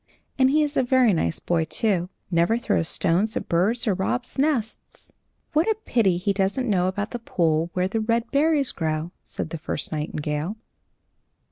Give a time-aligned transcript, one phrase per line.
[0.39, 4.39] And he is a very nice boy, too never throws stones at birds or robs
[4.39, 5.11] nests."
[5.53, 9.51] "What a pity he doesn't know about the pool where the red berries grow!" said
[9.51, 10.57] the first nightingale.